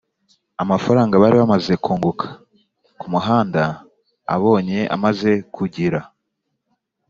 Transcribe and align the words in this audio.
amafaranga 0.63 1.19
bari 1.21 1.35
bamaze 1.41 1.73
kunguka, 1.83 2.27
Kamuhanda 2.99 3.63
abonye 4.35 4.79
amaze 4.95 5.31
kugira 5.55 5.99